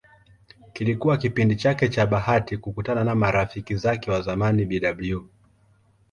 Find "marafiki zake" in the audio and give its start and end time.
3.15-4.11